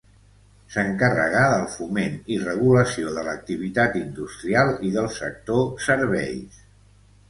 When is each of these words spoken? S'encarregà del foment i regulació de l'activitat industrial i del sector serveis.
S'encarregà 0.75 1.43
del 1.51 1.65
foment 1.73 2.17
i 2.37 2.41
regulació 2.45 3.13
de 3.19 3.27
l'activitat 3.31 4.01
industrial 4.03 4.77
i 4.91 4.95
del 5.01 5.15
sector 5.23 5.67
serveis. 5.91 6.63